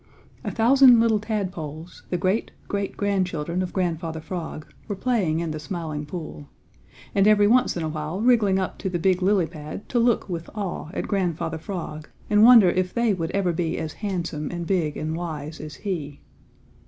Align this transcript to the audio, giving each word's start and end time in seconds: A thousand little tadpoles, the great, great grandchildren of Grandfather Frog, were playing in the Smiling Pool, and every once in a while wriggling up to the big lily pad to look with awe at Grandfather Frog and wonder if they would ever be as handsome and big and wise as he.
A 0.43 0.49
thousand 0.49 0.99
little 0.99 1.19
tadpoles, 1.19 2.01
the 2.09 2.17
great, 2.17 2.49
great 2.67 2.97
grandchildren 2.97 3.61
of 3.61 3.71
Grandfather 3.71 4.19
Frog, 4.19 4.65
were 4.87 4.95
playing 4.95 5.41
in 5.41 5.51
the 5.51 5.59
Smiling 5.59 6.07
Pool, 6.07 6.47
and 7.13 7.27
every 7.27 7.45
once 7.45 7.77
in 7.77 7.83
a 7.83 7.87
while 7.87 8.19
wriggling 8.19 8.57
up 8.57 8.79
to 8.79 8.89
the 8.89 8.97
big 8.97 9.21
lily 9.21 9.45
pad 9.45 9.87
to 9.89 9.99
look 9.99 10.27
with 10.27 10.49
awe 10.55 10.89
at 10.95 11.07
Grandfather 11.07 11.59
Frog 11.59 12.09
and 12.31 12.43
wonder 12.43 12.71
if 12.71 12.95
they 12.95 13.13
would 13.13 13.29
ever 13.29 13.53
be 13.53 13.77
as 13.77 13.93
handsome 14.01 14.49
and 14.49 14.65
big 14.65 14.97
and 14.97 15.15
wise 15.15 15.59
as 15.61 15.75
he. 15.75 16.19